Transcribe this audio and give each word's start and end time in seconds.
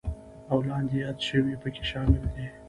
او 0.51 0.57
لاندې 0.67 0.95
یاد 1.03 1.17
شوي 1.27 1.55
پکې 1.61 1.83
شامل 1.91 2.23
دي: 2.33 2.45